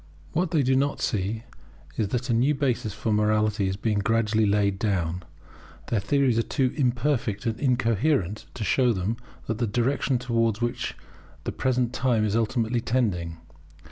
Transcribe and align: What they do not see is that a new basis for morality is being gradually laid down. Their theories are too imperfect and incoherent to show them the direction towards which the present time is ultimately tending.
What 0.33 0.49
they 0.49 0.63
do 0.63 0.75
not 0.75 0.99
see 0.99 1.43
is 1.95 2.07
that 2.07 2.31
a 2.31 2.33
new 2.33 2.55
basis 2.55 2.91
for 2.91 3.13
morality 3.13 3.67
is 3.67 3.77
being 3.77 3.99
gradually 3.99 4.47
laid 4.47 4.79
down. 4.79 5.21
Their 5.89 5.99
theories 5.99 6.39
are 6.39 6.41
too 6.41 6.73
imperfect 6.75 7.45
and 7.45 7.59
incoherent 7.59 8.47
to 8.55 8.63
show 8.63 8.93
them 8.93 9.17
the 9.45 9.67
direction 9.67 10.17
towards 10.17 10.59
which 10.59 10.95
the 11.43 11.51
present 11.51 11.93
time 11.93 12.25
is 12.25 12.35
ultimately 12.35 12.81
tending. 12.81 13.37